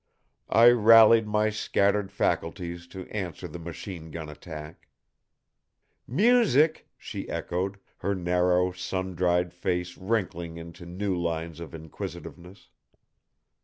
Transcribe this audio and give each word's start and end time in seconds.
I 0.49 0.71
rallied 0.71 1.27
my 1.27 1.51
scattered 1.51 2.11
faculties 2.11 2.87
to 2.87 3.07
answer 3.09 3.47
the 3.47 3.59
machine 3.59 4.09
gun 4.09 4.29
attack. 4.29 4.87
"Music?" 6.07 6.89
she 6.97 7.29
echoed, 7.29 7.77
her 7.97 8.15
narrow, 8.15 8.71
sun 8.71 9.13
dried 9.13 9.53
face 9.53 9.99
wrinkling 9.99 10.57
into 10.57 10.87
new 10.87 11.15
lines 11.15 11.59
of 11.59 11.75
inquisitiveness. 11.75 12.69